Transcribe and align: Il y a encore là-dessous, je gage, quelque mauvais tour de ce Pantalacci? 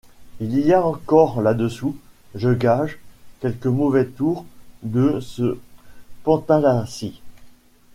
Il 0.39 0.57
y 0.57 0.73
a 0.73 0.83
encore 0.83 1.43
là-dessous, 1.43 1.95
je 2.33 2.49
gage, 2.49 2.97
quelque 3.39 3.67
mauvais 3.69 4.07
tour 4.07 4.47
de 4.81 5.19
ce 5.19 5.59
Pantalacci? 6.23 7.21